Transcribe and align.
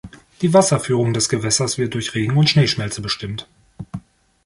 Die 0.41 0.51
Wasserführung 0.51 1.13
des 1.13 1.29
Gewässers 1.29 1.77
wird 1.77 1.93
durch 1.93 2.15
Regen 2.15 2.35
und 2.35 2.49
Schneeschmelze 2.49 3.03
bestimmt. 3.03 3.47